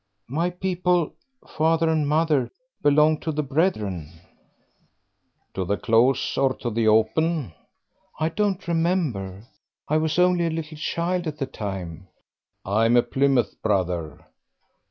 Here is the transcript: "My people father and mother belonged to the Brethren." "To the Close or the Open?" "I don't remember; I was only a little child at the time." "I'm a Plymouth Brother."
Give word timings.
"My 0.31 0.49
people 0.49 1.13
father 1.47 1.87
and 1.87 2.07
mother 2.07 2.49
belonged 2.81 3.21
to 3.21 3.31
the 3.31 3.43
Brethren." 3.43 4.11
"To 5.53 5.63
the 5.63 5.77
Close 5.77 6.39
or 6.39 6.57
the 6.59 6.87
Open?" 6.87 7.53
"I 8.19 8.29
don't 8.29 8.67
remember; 8.67 9.45
I 9.87 9.97
was 9.97 10.17
only 10.17 10.47
a 10.47 10.49
little 10.49 10.75
child 10.79 11.27
at 11.27 11.37
the 11.37 11.45
time." 11.45 12.07
"I'm 12.65 12.97
a 12.97 13.03
Plymouth 13.03 13.61
Brother." 13.61 14.25